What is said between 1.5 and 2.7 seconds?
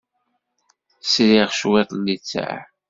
cwiṭ n littseɛ.